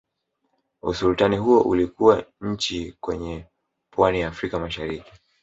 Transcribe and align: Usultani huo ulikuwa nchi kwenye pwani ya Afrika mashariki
Usultani 0.81 1.37
huo 1.37 1.61
ulikuwa 1.61 2.25
nchi 2.41 2.91
kwenye 2.99 3.45
pwani 3.95 4.19
ya 4.19 4.27
Afrika 4.27 4.59
mashariki 4.59 5.11